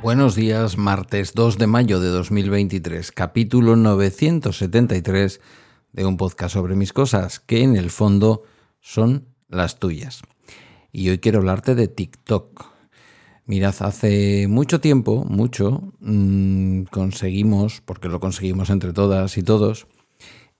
[0.00, 5.42] Buenos días, martes 2 de mayo de 2023, capítulo 973
[5.92, 8.44] de un podcast sobre mis cosas, que en el fondo
[8.80, 10.22] son las tuyas.
[10.92, 12.66] Y hoy quiero hablarte de TikTok.
[13.46, 19.86] Mirad, hace mucho tiempo, mucho, mmm, conseguimos, porque lo conseguimos entre todas y todos,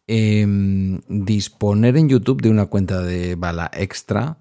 [0.09, 0.47] eh,
[1.09, 4.39] disponer en YouTube de una cuenta de bala extra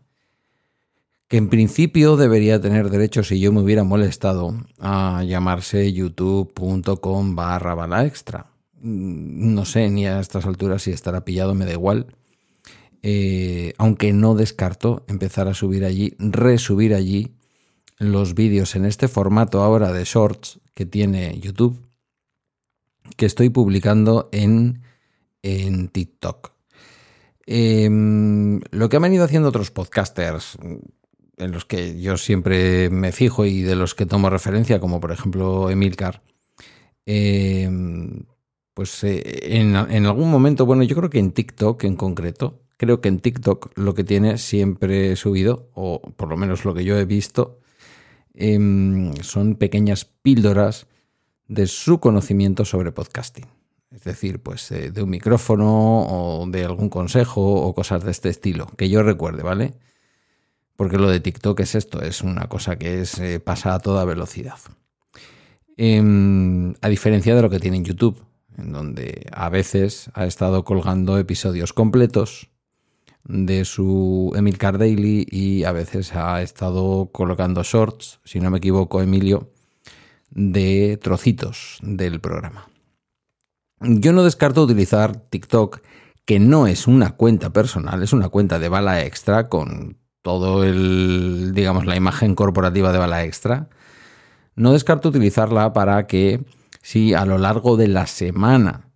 [1.32, 7.74] que en principio debería tener derecho si yo me hubiera molestado a llamarse youtube.com barra
[7.74, 8.48] bala extra.
[8.82, 12.08] Mm, no sé ni a estas alturas si estará pillado, me da igual.
[13.04, 17.34] Eh, aunque no descarto empezar a subir allí, resubir allí
[17.98, 21.80] los vídeos en este formato ahora de shorts que tiene YouTube,
[23.18, 24.82] que estoy publicando en,
[25.42, 26.52] en TikTok.
[27.48, 27.90] Eh,
[28.72, 30.58] lo que han venido haciendo otros podcasters,
[31.38, 35.12] en los que yo siempre me fijo y de los que tomo referencia, como por
[35.12, 36.22] ejemplo Emilcar,
[37.06, 37.70] eh,
[38.74, 43.10] pues eh, en, algún momento, bueno, yo creo que en TikTok en concreto, creo que
[43.10, 47.06] en TikTok lo que tiene siempre subido, o por lo menos lo que yo he
[47.06, 47.60] visto,
[48.34, 50.88] eh, son pequeñas píldoras
[51.48, 53.46] de su conocimiento sobre podcasting.
[53.92, 58.30] Es decir, pues eh, de un micrófono o de algún consejo o cosas de este
[58.30, 59.76] estilo, que yo recuerde, ¿vale?
[60.82, 64.04] porque lo de TikTok es esto, es una cosa que es, eh, pasa a toda
[64.04, 64.58] velocidad.
[65.78, 68.20] Eh, a diferencia de lo que tiene en YouTube,
[68.58, 72.50] en donde a veces ha estado colgando episodios completos
[73.24, 79.02] de su Emilcar Daily y a veces ha estado colocando shorts, si no me equivoco,
[79.02, 79.52] Emilio,
[80.30, 82.68] de trocitos del programa.
[83.80, 85.82] Yo no descarto utilizar TikTok,
[86.26, 91.52] que no es una cuenta personal, es una cuenta de bala extra con todo el,
[91.54, 93.70] digamos, la imagen corporativa de Bala Extra,
[94.56, 96.44] no descarto utilizarla para que
[96.82, 98.91] si a lo largo de la semana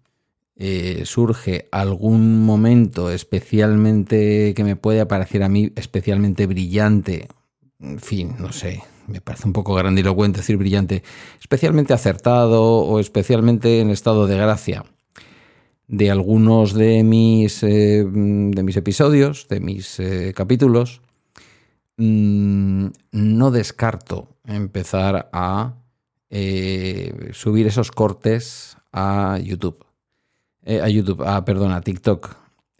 [0.57, 7.27] eh, surge algún momento especialmente que me puede parecer a mí especialmente brillante,
[7.81, 11.03] en fin, no sé, me parece un poco grandilocuente decir brillante,
[11.41, 14.85] especialmente acertado o especialmente en estado de gracia
[15.88, 21.01] de algunos de mis, eh, de mis episodios, de mis eh, capítulos,
[21.97, 25.75] mmm, no descarto empezar a
[27.31, 29.84] subir esos cortes a YouTube.
[30.65, 32.35] Eh, a YouTube, ah, perdón, a TikTok.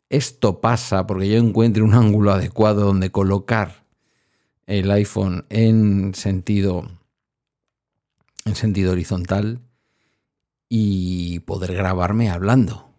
[0.10, 3.86] Esto pasa porque yo encuentre un ángulo adecuado donde colocar
[4.66, 6.90] el iPhone en sentido
[8.46, 9.60] en sentido horizontal
[10.70, 12.90] y poder grabarme hablando.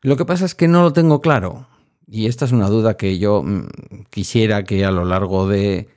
[0.00, 1.68] Lo que pasa es que no lo tengo claro.
[2.06, 3.68] Y esta es una duda que yo mm,
[4.10, 5.88] quisiera que a lo largo de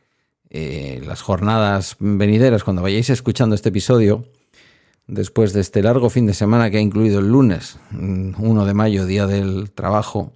[0.50, 4.26] eh, las jornadas venideras, cuando vayáis escuchando este episodio,
[5.08, 8.74] después de este largo fin de semana que ha incluido el lunes, 1 mm, de
[8.74, 10.34] mayo, Día del Trabajo,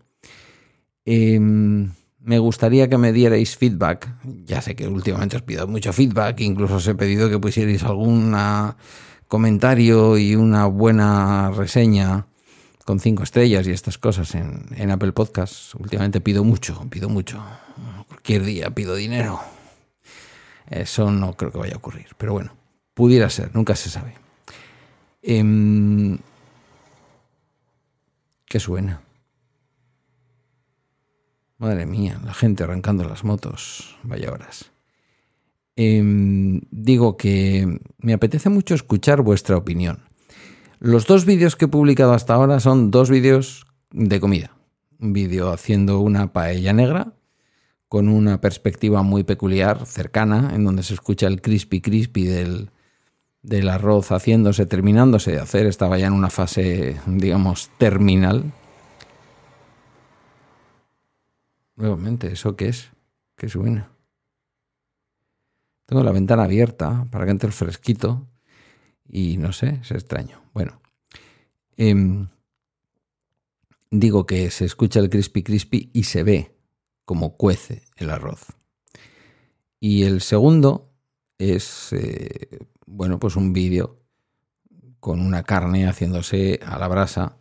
[1.06, 4.14] eh, me gustaría que me dierais feedback.
[4.46, 8.36] Ya sé que últimamente os pido mucho feedback, incluso os he pedido que pusierais algún
[9.28, 12.28] comentario y una buena reseña
[12.86, 15.76] con cinco estrellas y estas cosas en, en Apple Podcasts.
[15.76, 17.44] Últimamente pido mucho, pido mucho.
[18.08, 19.40] Cualquier día pido dinero.
[20.70, 22.08] Eso no creo que vaya a ocurrir.
[22.18, 22.52] Pero bueno,
[22.94, 24.29] pudiera ser, nunca se sabe.
[25.22, 26.18] Eh,
[28.46, 29.02] ¿Qué suena?
[31.60, 33.98] Madre mía, la gente arrancando las motos.
[34.04, 34.72] Vaya horas.
[35.76, 36.02] Eh,
[36.72, 40.00] digo que me apetece mucho escuchar vuestra opinión.
[40.80, 44.56] Los dos vídeos que he publicado hasta ahora son dos vídeos de comida.
[45.00, 47.14] Un vídeo haciendo una paella negra
[47.88, 52.72] con una perspectiva muy peculiar, cercana, en donde se escucha el crispy crispy del,
[53.42, 55.66] del arroz haciéndose, terminándose de hacer.
[55.66, 58.52] Estaba ya en una fase, digamos, terminal.
[61.76, 62.90] Nuevamente, ¿eso qué es?
[63.38, 63.92] ¿Qué suena?
[65.86, 68.28] Tengo la ventana abierta para que entre el fresquito
[69.08, 70.42] y no sé, es extraño.
[70.54, 70.80] Bueno,
[71.78, 71.96] eh,
[73.90, 76.56] digo que se escucha el crispy crispy y se ve
[77.06, 78.46] como cuece el arroz.
[79.80, 80.89] Y el segundo
[81.40, 83.98] es, eh, bueno, pues un vídeo
[85.00, 87.38] con una carne haciéndose a la brasa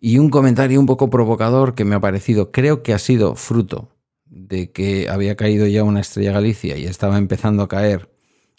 [0.00, 3.90] y un comentario un poco provocador que me ha parecido, creo que ha sido fruto
[4.24, 8.10] de que había caído ya una estrella Galicia y estaba empezando a caer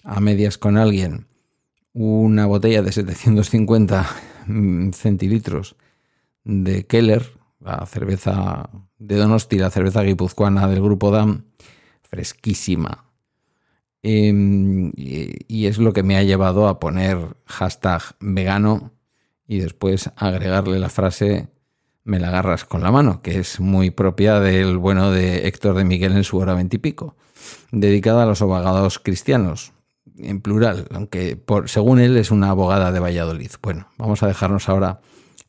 [0.04, 1.28] a medias con alguien
[1.94, 4.10] una botella de 750
[4.94, 5.76] centilitros
[6.44, 11.46] de Keller, la cerveza de Donosti, la cerveza guipuzcoana del grupo DAM,
[12.04, 13.09] fresquísima.
[14.01, 18.94] Em, y es lo que me ha llevado a poner hashtag vegano
[19.46, 21.50] y después agregarle la frase
[22.10, 25.86] me la agarras con la mano, que es muy propia del bueno de Héctor de
[25.86, 27.16] Miguel en su hora veintipico,
[27.72, 29.74] dedicada a los abogados cristianos,
[30.18, 33.52] en plural, aunque por, según él es una abogada de Valladolid.
[33.62, 35.02] Bueno, vamos a dejarnos ahora,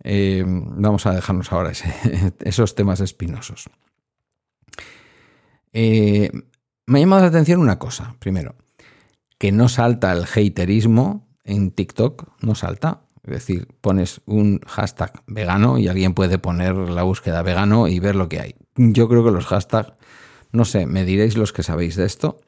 [0.04, 1.72] eh, vamos a dejarnos ahora
[2.40, 3.70] esos temas espinosos.
[5.72, 6.30] Eh,
[6.90, 8.56] me ha llamado la atención una cosa, primero,
[9.38, 13.02] que no salta el haterismo en TikTok, no salta.
[13.22, 18.16] Es decir, pones un hashtag vegano y alguien puede poner la búsqueda vegano y ver
[18.16, 18.54] lo que hay.
[18.74, 19.92] Yo creo que los hashtags,
[20.50, 22.40] no sé, me diréis los que sabéis de esto.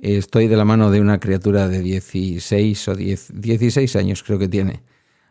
[0.00, 4.48] Estoy de la mano de una criatura de 16 o 10, 16 años creo que
[4.48, 4.84] tiene,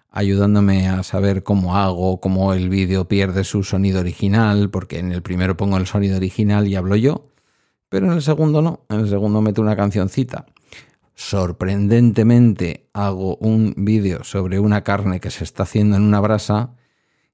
[0.10, 5.22] ayudándome a saber cómo hago, cómo el vídeo pierde su sonido original, porque en el
[5.22, 7.31] primero pongo el sonido original y hablo yo,
[7.92, 10.48] pero en el segundo no, en el segundo meto una cancioncita
[11.22, 16.74] sorprendentemente hago un vídeo sobre una carne que se está haciendo en una brasa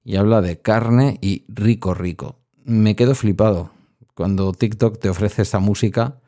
[0.03, 2.35] y habla de carne y rico, rico.
[2.65, 3.71] Me quedo flipado.
[4.13, 6.19] Cuando TikTok te ofrece esa música,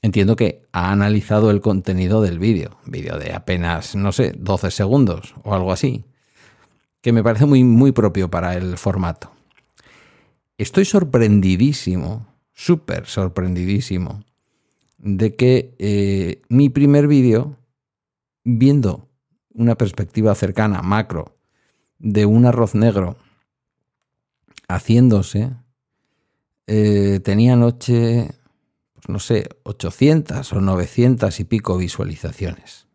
[0.00, 2.78] entiendo que ha analizado el contenido del vídeo.
[2.86, 6.06] Vídeo de apenas, no sé, 12 segundos o algo así.
[7.02, 9.32] Que me parece muy, muy propio para el formato.
[10.56, 12.26] Estoy sorprendidísimo,
[12.58, 14.24] súper sorprendidísimo
[14.98, 17.56] de que eh, mi primer vídeo,
[18.42, 19.08] viendo
[19.54, 21.38] una perspectiva cercana, macro,
[22.00, 23.16] de un arroz negro
[24.66, 25.52] haciéndose,
[26.66, 28.28] eh, tenía noche,
[28.92, 32.88] pues no sé, 800 o 900 y pico visualizaciones.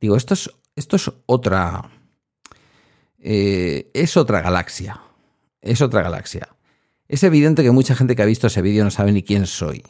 [0.00, 1.90] Digo, esto es, esto es otra...
[3.20, 5.00] Eh, es otra galaxia.
[5.62, 6.48] Es otra galaxia.
[7.08, 9.84] Es evidente que mucha gente que ha visto ese vídeo no sabe ni quién soy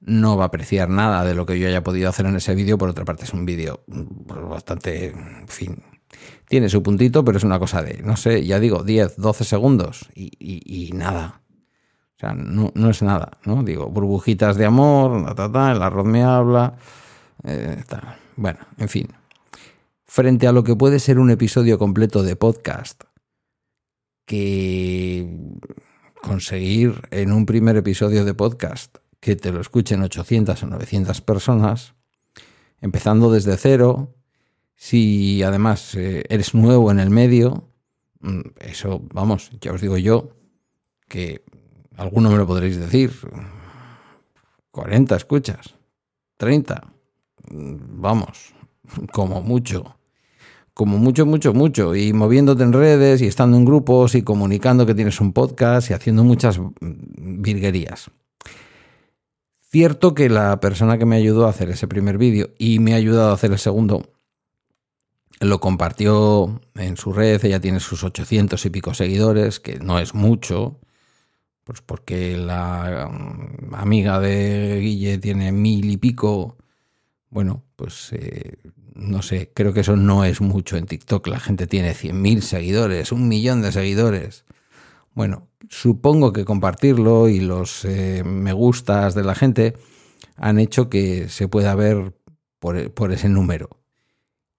[0.00, 2.78] no va a apreciar nada de lo que yo haya podido hacer en ese vídeo.
[2.78, 5.82] Por otra parte, es un vídeo pues, bastante, en fin,
[6.48, 10.08] tiene su puntito, pero es una cosa de, no sé, ya digo, 10, 12 segundos
[10.14, 11.42] y, nada.
[12.16, 13.62] O sea, no, es nada, ¿no?
[13.62, 16.76] Digo, burbujitas de amor, ta, el arroz me habla.
[17.44, 17.82] Eh,
[18.36, 19.08] bueno, en fin.
[20.04, 23.04] Frente a lo que puede ser un episodio completo de podcast,
[24.26, 25.26] que
[26.22, 31.94] conseguir en un primer episodio de podcast que te lo escuchen 800 o 900 personas,
[32.80, 34.14] empezando desde cero.
[34.76, 37.68] Si además eh, eres nuevo en el medio,
[38.20, 40.30] mm, eso, vamos, ya os digo yo,
[41.08, 41.44] que
[41.96, 43.12] alguno me lo podréis decir,
[44.70, 45.74] 40 escuchas,
[46.38, 46.92] 30,
[47.50, 48.54] mm, vamos,
[49.12, 49.99] como mucho,
[50.80, 54.94] como mucho, mucho, mucho, y moviéndote en redes y estando en grupos y comunicando que
[54.94, 58.10] tienes un podcast y haciendo muchas mm, virguerías.
[59.70, 62.96] Cierto que la persona que me ayudó a hacer ese primer vídeo y me ha
[62.96, 64.08] ayudado a hacer el segundo
[65.40, 70.14] lo compartió en su red, ella tiene sus 800 y pico seguidores, que no es
[70.14, 70.80] mucho,
[71.64, 76.56] pues porque la um, amiga de Guille tiene mil y pico.
[77.28, 78.56] Bueno, pues eh,
[79.00, 81.26] no sé, creo que eso no es mucho en TikTok.
[81.26, 84.44] La gente tiene 100.000 seguidores, un millón de seguidores.
[85.14, 89.74] Bueno, supongo que compartirlo y los eh, me gustas de la gente
[90.36, 92.14] han hecho que se pueda ver
[92.58, 93.70] por, por ese número.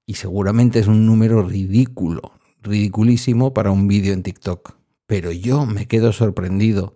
[0.08, 4.76] Y seguramente es un número ridículo, ridiculísimo para un vídeo en TikTok.
[5.06, 6.96] Pero yo me quedo sorprendido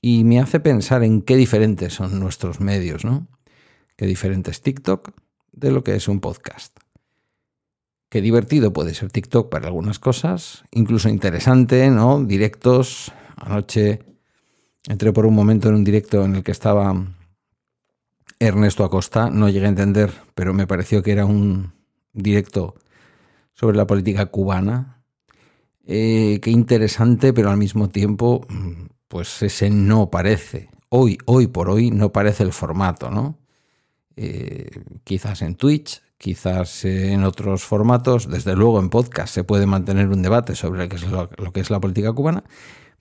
[0.00, 3.28] y me hace pensar en qué diferentes son nuestros medios, ¿no?
[3.96, 5.12] Qué diferente es TikTok
[5.52, 6.76] de lo que es un podcast.
[8.08, 12.22] Qué divertido puede ser TikTok para algunas cosas, incluso interesante, ¿no?
[12.22, 13.12] Directos.
[13.36, 14.00] Anoche
[14.86, 16.94] entré por un momento en un directo en el que estaba
[18.38, 21.72] Ernesto Acosta, no llegué a entender, pero me pareció que era un
[22.12, 22.74] directo
[23.52, 25.02] sobre la política cubana.
[25.86, 28.46] Eh, qué interesante, pero al mismo tiempo,
[29.08, 30.70] pues ese no parece.
[30.88, 33.38] Hoy, hoy por hoy, no parece el formato, ¿no?
[34.16, 40.08] Eh, quizás en Twitch, quizás en otros formatos, desde luego en podcast se puede mantener
[40.08, 40.88] un debate sobre
[41.38, 42.44] lo que es la política cubana,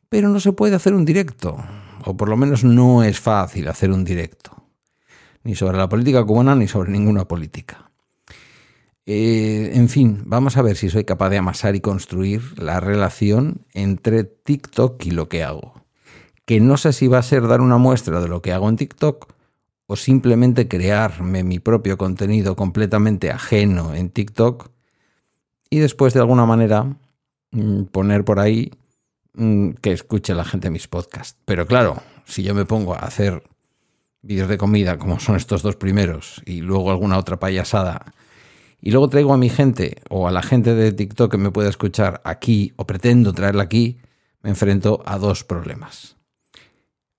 [0.10, 1.58] pero no se puede hacer un directo,
[2.06, 4.68] o por lo menos no es fácil hacer un directo,
[5.44, 7.92] ni sobre la política cubana ni sobre ninguna política.
[9.06, 13.66] Eh, en fin, vamos a ver si soy capaz de amasar y construir la relación
[13.74, 15.82] entre TikTok y lo que hago
[16.52, 18.76] que no sé si va a ser dar una muestra de lo que hago en
[18.76, 19.31] TikTok
[19.92, 24.70] o simplemente crearme mi propio contenido completamente ajeno en TikTok
[25.70, 26.96] y después de alguna manera
[27.52, 28.72] mm, poner por ahí
[29.34, 31.38] mm, que escuche la gente mis podcasts.
[31.44, 33.44] Pero claro, si yo me pongo a hacer
[34.22, 38.14] vídeos de comida como son estos dos primeros y luego alguna otra payasada
[38.82, 41.68] y luego traigo a mi gente o a la gente de TikTok que me pueda
[41.68, 43.98] escuchar aquí o pretendo traerla aquí,
[44.42, 46.16] me enfrento a dos problemas.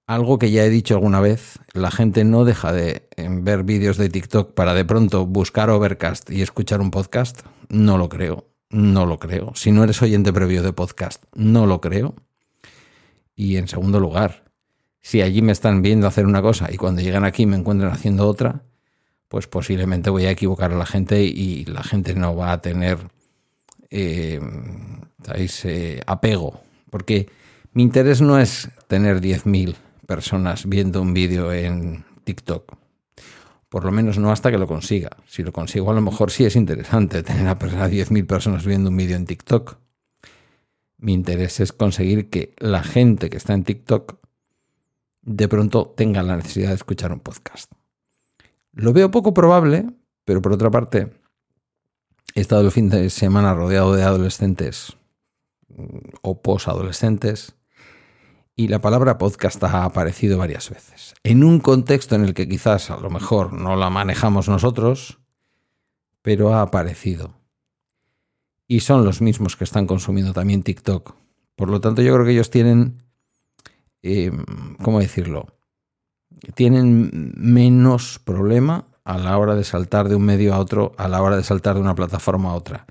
[0.07, 4.09] Algo que ya he dicho alguna vez, la gente no deja de ver vídeos de
[4.09, 7.43] TikTok para de pronto buscar Overcast y escuchar un podcast.
[7.69, 9.53] No lo creo, no lo creo.
[9.55, 12.17] Si no eres oyente previo de podcast, no lo creo.
[13.37, 14.45] Y en segundo lugar,
[15.01, 18.27] si allí me están viendo hacer una cosa y cuando llegan aquí me encuentran haciendo
[18.27, 18.65] otra,
[19.29, 22.99] pues posiblemente voy a equivocar a la gente y la gente no va a tener
[23.89, 24.41] eh,
[25.65, 26.61] eh, apego.
[26.91, 27.31] Porque
[27.73, 32.77] mi interés no es tener 10.000 personas viendo un vídeo en TikTok.
[33.69, 35.11] Por lo menos no hasta que lo consiga.
[35.27, 38.97] Si lo consigo, a lo mejor sí es interesante tener a 10.000 personas viendo un
[38.97, 39.79] vídeo en TikTok.
[40.99, 44.17] Mi interés es conseguir que la gente que está en TikTok
[45.23, 47.73] de pronto tenga la necesidad de escuchar un podcast.
[48.73, 49.87] Lo veo poco probable,
[50.25, 51.13] pero por otra parte,
[52.35, 54.97] he estado el fin de semana rodeado de adolescentes
[56.23, 57.55] o posadolescentes
[58.55, 61.15] y la palabra podcast ha aparecido varias veces.
[61.23, 65.21] En un contexto en el que quizás a lo mejor no la manejamos nosotros,
[66.23, 67.35] pero ha aparecido.
[68.69, 71.15] Y son los mismos que están consumiendo también TikTok.
[71.57, 73.03] Por lo tanto, yo creo que ellos tienen,
[74.03, 74.31] eh,
[74.83, 75.47] ¿cómo decirlo?
[76.55, 81.23] tienen menos problema a la hora de saltar de un medio a otro, a la
[81.23, 82.87] hora de saltar de una plataforma a otra.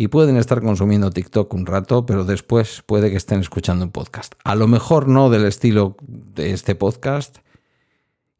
[0.00, 4.34] Y pueden estar consumiendo TikTok un rato, pero después puede que estén escuchando un podcast.
[4.44, 7.38] A lo mejor no del estilo de este podcast,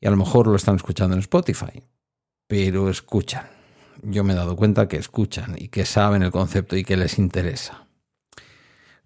[0.00, 1.82] y a lo mejor lo están escuchando en Spotify,
[2.46, 3.48] pero escuchan.
[4.04, 7.18] Yo me he dado cuenta que escuchan y que saben el concepto y que les
[7.18, 7.88] interesa.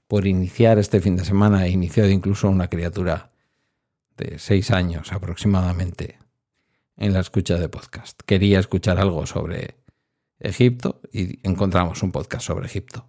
[0.06, 3.32] Por iniciar este fin de semana he iniciado incluso una criatura
[4.18, 6.18] de seis años aproximadamente
[6.98, 8.20] en la escucha de podcast.
[8.26, 9.81] Quería escuchar algo sobre
[10.42, 13.06] Egipto y encontramos un podcast sobre Egipto.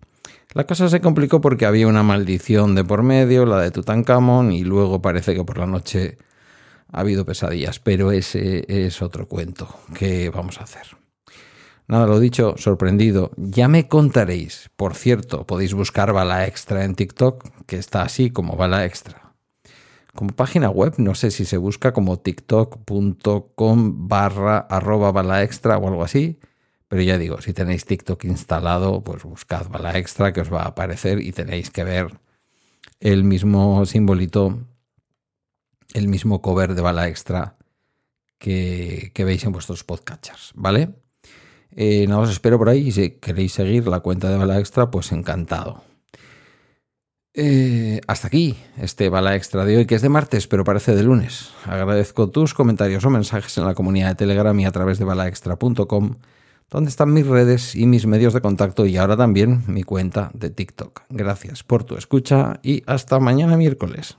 [0.54, 4.63] La cosa se complicó porque había una maldición de por medio, la de Tutankamón, y
[4.63, 6.18] luego parece que por la noche
[6.92, 9.68] ha habido pesadillas, pero ese es otro cuento.
[9.98, 10.98] ¿Qué vamos a hacer?
[11.88, 13.32] Nada, lo dicho, sorprendido.
[13.36, 14.70] Ya me contaréis.
[14.75, 19.24] Por cierto, podéis buscar Bala Extra en TikTok, que está así como Bala Extra
[20.13, 25.88] como página web, no sé si se busca como tiktok.com barra arroba bala extra o
[25.88, 26.40] algo así,
[26.88, 30.68] pero ya digo, si tenéis TikTok instalado, pues buscad bala extra que os va a
[30.68, 32.20] aparecer y tenéis que ver
[33.00, 34.60] el mismo simbolito,
[35.94, 37.58] el mismo cover de bala extra
[38.38, 40.94] que, veis en vuestros podcatchers, ¿vale?
[41.75, 45.12] Eh, os espero por ahí y si queréis seguir la cuenta de bala extra, pues
[45.12, 45.84] encantado.
[47.36, 51.02] Eh, hasta aquí este bala extra de hoy, que es de martes, pero parece de
[51.02, 51.50] lunes.
[51.66, 56.16] Agradezco tus comentarios o mensajes en la comunidad de Telegram y a través de balaextra.com,
[56.70, 60.50] donde están mis redes y mis medios de contacto y ahora también mi cuenta de
[60.50, 61.03] TikTok.
[61.10, 64.17] Gracias por tu escucha y hasta mañana miércoles.